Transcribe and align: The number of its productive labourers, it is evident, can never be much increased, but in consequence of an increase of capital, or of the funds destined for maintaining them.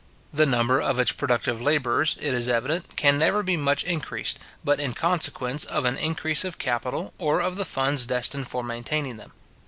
The 0.33 0.47
number 0.47 0.81
of 0.81 0.97
its 0.97 1.11
productive 1.11 1.61
labourers, 1.61 2.17
it 2.19 2.33
is 2.33 2.47
evident, 2.47 2.95
can 2.95 3.19
never 3.19 3.43
be 3.43 3.55
much 3.55 3.83
increased, 3.83 4.39
but 4.63 4.79
in 4.79 4.95
consequence 4.95 5.63
of 5.63 5.85
an 5.85 5.95
increase 5.95 6.43
of 6.43 6.57
capital, 6.57 7.13
or 7.19 7.39
of 7.39 7.55
the 7.55 7.65
funds 7.65 8.07
destined 8.07 8.47
for 8.47 8.63
maintaining 8.63 9.17
them. 9.17 9.31